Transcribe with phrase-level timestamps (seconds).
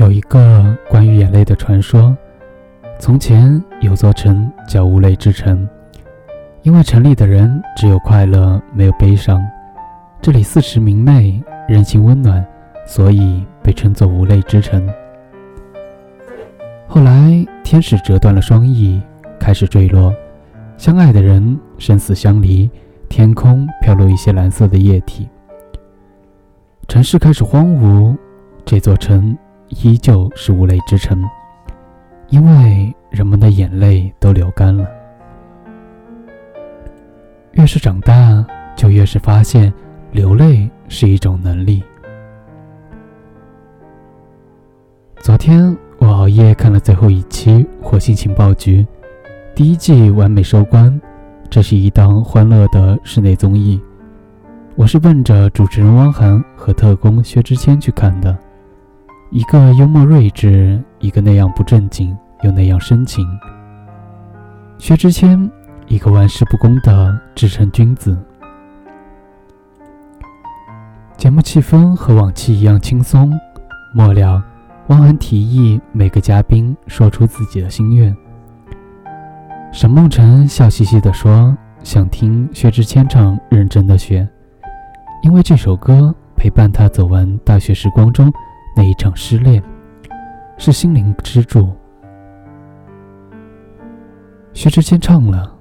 [0.00, 2.16] 有一个关于眼泪的传说：
[2.98, 5.68] 从前有座城叫无泪之城，
[6.62, 9.46] 因为城里的人只有快乐，没有悲伤。
[10.22, 12.42] 这里四时明媚，人心温暖，
[12.86, 14.88] 所以被称作无泪之城。
[16.88, 19.02] 后来天使折断了双翼，
[19.38, 20.14] 开始坠落，
[20.78, 22.70] 相爱的人生死相离，
[23.10, 25.28] 天空飘落一些蓝色的液体，
[26.88, 28.16] 城市开始荒芜，
[28.64, 29.36] 这座城
[29.70, 31.24] 依旧是无泪之城，
[32.28, 34.86] 因为人们的眼泪都流干了。
[37.52, 38.44] 越是长大，
[38.76, 39.72] 就越是发现。
[40.12, 41.84] 流泪是一种能力。
[45.18, 48.82] 昨天我熬夜看了最后一期《火星情报局》，
[49.54, 51.00] 第一季完美收官。
[51.48, 53.80] 这是一档欢乐的室内综艺，
[54.74, 58.36] 我是奔着主持人汪涵和特工薛之谦去看的。
[59.32, 63.24] 一个幽默睿智，一个那样不正经又那样深情。
[64.76, 65.48] 薛之谦，
[65.86, 68.18] 一个玩世不恭的至诚君子。
[71.16, 73.30] 节目气氛和往期一样轻松。
[73.94, 74.42] 末了，
[74.88, 78.12] 汪涵提议每个嘉宾说出自己的心愿。
[79.70, 84.28] 沈梦辰笑嘻嘻地说：“想听薛之谦唱《认真的雪》，
[85.22, 88.32] 因为这首歌陪伴他走完大学时光中
[88.80, 89.62] 那一场失恋，
[90.56, 91.68] 是心灵支柱。”
[94.54, 95.54] 薛之谦唱了，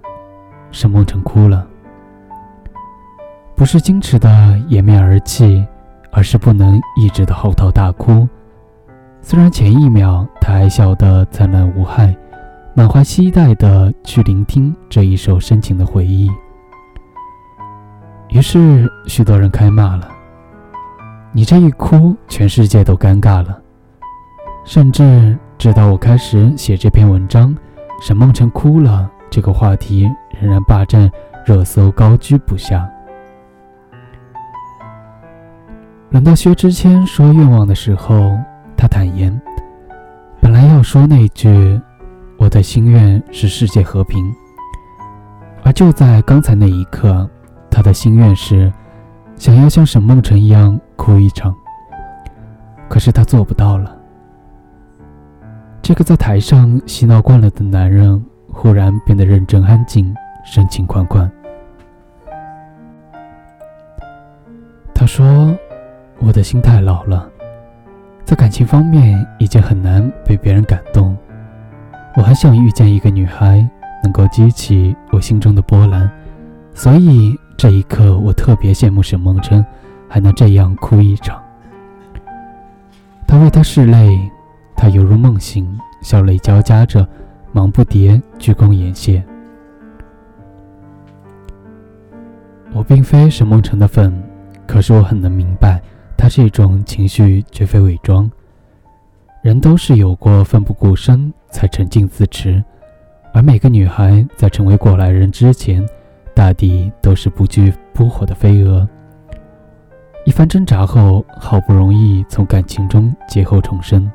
[0.71, 1.67] 沈梦辰哭了。
[3.57, 5.67] 不是矜持的掩面而泣，
[6.13, 8.25] 而是不能抑制的嚎啕大哭。
[9.21, 12.15] 虽然前一秒他还笑得灿烂无害，
[12.73, 16.31] 满怀期待的去聆听这一首深情的回忆，
[18.29, 20.07] 于是许多人开骂了
[21.31, 23.61] ：“你这一哭，全世界都尴尬了。”
[24.65, 27.55] 甚至直到我开始写这篇文章，
[28.01, 30.07] 沈梦辰哭了这个话题
[30.39, 31.09] 仍然霸占
[31.45, 32.87] 热搜，高居不下。
[36.11, 38.37] 轮到薛之谦说愿望的时候，
[38.75, 39.39] 他坦言，
[40.41, 41.79] 本来要说那句
[42.37, 44.23] “我的心愿是世界和平”，
[45.63, 47.29] 而就在刚才那一刻，
[47.69, 48.71] 他的心愿是
[49.35, 51.55] 想要像沈梦辰一样哭一场。
[52.89, 53.97] 可是他做不到了。
[55.81, 58.21] 这个在台上嬉闹惯了的男人，
[58.51, 61.31] 忽然变得认真安静，深情款款。
[64.93, 65.57] 他说。
[66.21, 67.29] 我的心太老了，
[68.25, 71.17] 在感情方面已经很难被别人感动。
[72.17, 73.65] 我很想遇见一个女孩，
[74.03, 76.11] 能够激起我心中的波澜，
[76.73, 79.65] 所以这一刻我特别羡慕沈梦辰，
[80.09, 81.41] 还能这样哭一场。
[83.27, 84.19] 他为她拭泪，
[84.75, 87.07] 他犹如梦醒，笑泪交加着，
[87.51, 89.23] 忙不迭，鞠躬言谢。
[92.73, 94.11] 我并非沈梦辰的粉，
[94.67, 95.81] 可是我很能明白。
[96.17, 98.29] 他这种情绪绝非伪装，
[99.41, 102.61] 人都是有过奋不顾身才沉静自持，
[103.33, 105.87] 而每个女孩在成为过来人之前，
[106.33, 108.87] 大抵都是不惧扑火的飞蛾。
[110.29, 114.07] 一番挣扎后，好不容易从感情中劫后重生。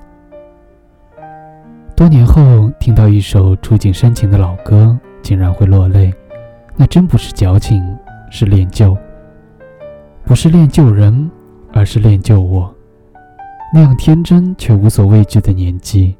[1.96, 6.14] 多年后听到一首触景生情的老歌，竟然会落泪，
[6.76, 7.84] 那真不是矫情，
[8.30, 8.96] 是恋旧，
[10.24, 11.28] 不是恋旧人。
[11.72, 12.72] 而是恋旧我
[13.72, 16.14] 那样天真却无所畏惧的年纪，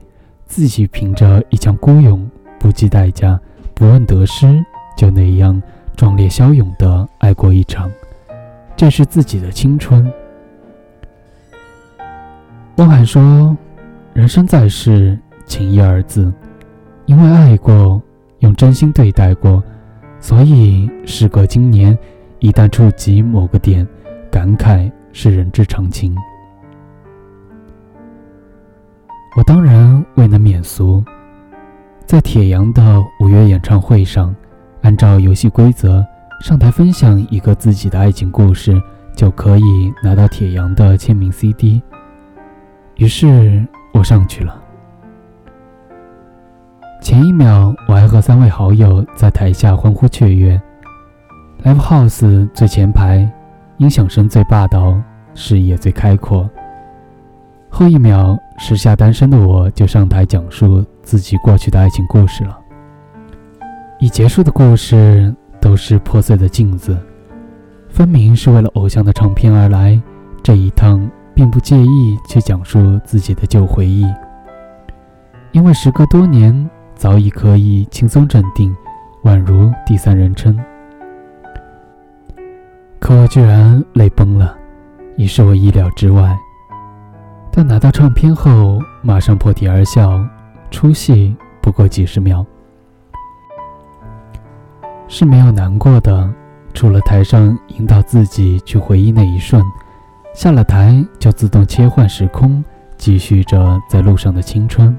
[0.46, 2.28] 自己凭着一腔孤勇，
[2.58, 3.38] 不计代价，
[3.72, 4.60] 不问得失，
[4.96, 5.62] 就那样
[5.94, 7.88] 壮烈骁勇地爱过一场，
[8.84, 10.12] 这是自己的青春。
[12.76, 13.56] 汪涵说
[14.12, 16.30] ：“人生在世，情义二字，
[17.06, 17.98] 因为爱过，
[18.40, 19.64] 用真心对待过，
[20.20, 21.98] 所以时隔今年，
[22.40, 23.88] 一旦触及某个点，
[24.30, 26.14] 感慨。”是人之常情，
[29.34, 31.02] 我当然未能免俗。
[32.04, 34.34] 在铁阳的五月演唱会上，
[34.82, 36.04] 按照游戏规则
[36.40, 38.80] 上台分享一个自己的爱情故事，
[39.14, 41.80] 就可以拿到铁阳的签名 CD。
[42.96, 44.60] 于是我上去了。
[47.00, 50.60] 前一秒，我还和三位好友在台下欢呼雀跃
[51.62, 53.30] ，Live House 最前排。
[53.78, 54.96] 音响声最霸道，
[55.34, 56.48] 视野最开阔。
[57.68, 62.56] 后一秒，时下单身的我就上台讲述自己过去的爱情故事了。
[63.98, 66.94] 已结束的故事都是破碎的镜子，
[67.88, 69.98] 分明是为了偶像的唱片而来。
[70.42, 74.04] 这一趟并不介意去讲述自己的旧回忆，
[75.52, 78.76] 因为时隔多年，早已可以轻松镇定，
[79.22, 80.54] 宛如第三人称。
[83.00, 84.54] 可我居然泪崩了，
[85.16, 86.36] 已是我意料之外。
[87.50, 90.22] 但拿到唱片后，马上破涕而笑，
[90.70, 92.44] 出戏不过几十秒，
[95.16, 96.28] 是没有难过的，
[96.72, 99.62] 除了台上引导自己去回忆那一瞬，
[100.34, 102.64] 下了台就自动切换时空，
[102.98, 104.98] 继续着在路上的青春。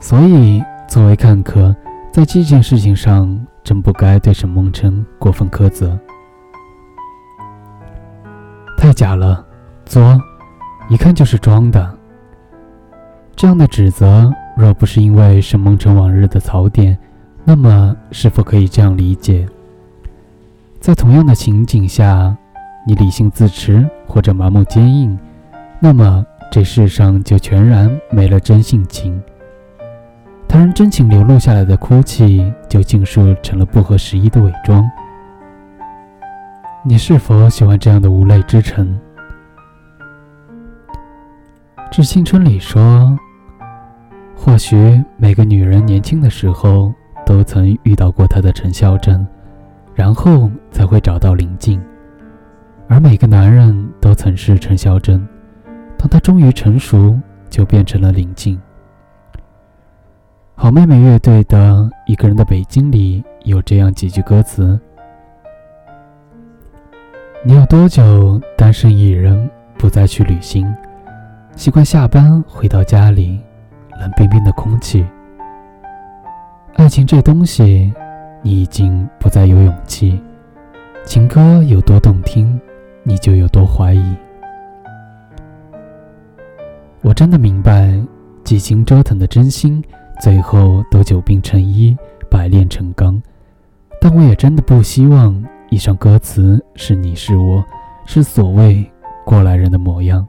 [0.00, 1.72] 所以，作为看客，
[2.10, 5.96] 在这件事情上，真不该对沈梦辰过分苛责，
[8.76, 9.46] 太假了，
[9.84, 10.20] 作。
[10.88, 11.96] 一看就是装的。
[13.36, 16.98] 这样的指责，若不是因为沈梦辰往日的槽点，
[17.44, 19.46] 那么是否可以这样理解？
[20.80, 22.36] 在同样的情景下，
[22.86, 25.18] 你理性自持或者麻木坚硬，
[25.80, 29.20] 那么这世上就全然没了真性情。
[30.48, 34.88] 他人真情流露下来的哭泣，就尽数成了不合时宜的伪装。
[36.84, 38.98] 你是否喜欢这样的无泪之城？
[41.90, 43.16] 《致青春》里说
[44.34, 46.92] ：“或许每个女人年轻的时候
[47.24, 49.26] 都曾遇到过他的陈孝正，
[49.94, 51.80] 然后才会找到林静；
[52.88, 55.26] 而每个男人都曾是陈孝正，
[55.98, 58.60] 当他终于成熟，就变成了林静。”
[60.54, 61.58] 好妹妹乐队的
[62.06, 64.78] 《一个人的北京》里有这样几句歌词
[67.42, 70.72] ：“你有多久单身一人，不再去旅行？”
[71.56, 73.40] 习惯下班回到家里，
[73.98, 75.04] 冷冰冰的空气。
[76.76, 77.92] 爱情这东西，
[78.42, 80.20] 你已经不再有勇气。
[81.04, 82.58] 情歌有多动听，
[83.02, 84.16] 你就有多怀疑。
[87.02, 87.94] 我真的明白，
[88.42, 89.82] 几经折腾的真心，
[90.20, 91.96] 最后都久病成医，
[92.30, 93.20] 百炼成钢。
[94.00, 97.64] 但我也真的不希望，以上歌词是你是我，
[98.06, 98.90] 是所谓
[99.24, 100.26] 过来人的模样。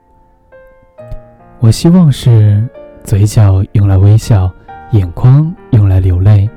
[1.59, 2.67] 我希望是
[3.03, 4.51] 嘴角用来微笑，
[4.91, 5.55] 眼眶
[5.93, 6.49] 来流泪，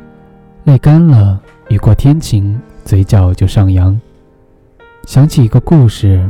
[0.65, 1.39] 泪干了，
[1.69, 4.01] 雨过天晴，嘴角就上扬。
[5.07, 6.27] 想起一个故事，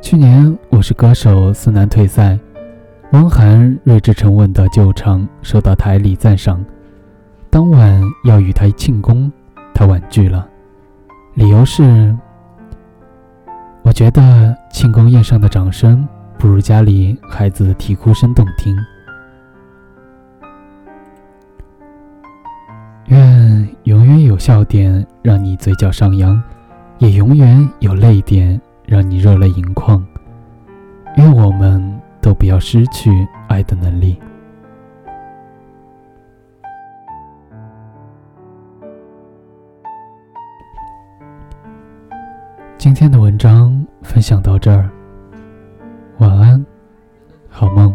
[0.00, 2.38] 去年《我是歌手》思南退赛，
[3.10, 6.64] 汪涵睿智沉稳的救场受到台里赞赏，
[7.50, 9.28] 当晚要与他庆功，
[9.74, 10.46] 他婉拒了，
[11.34, 12.16] 理由是：
[13.82, 16.06] 我觉得庆功宴上的掌声。
[16.38, 18.76] 不如家里孩子的啼哭声动听。
[23.84, 26.42] 永远有笑点让你嘴角上扬，
[26.98, 30.02] 也永远有泪点让你热泪盈眶。
[31.18, 33.10] 愿我们都不要失去
[33.46, 34.18] 爱的能力。
[42.78, 44.88] 今天的文章分享到这儿。
[46.18, 46.64] 晚安，
[47.50, 47.94] 好梦。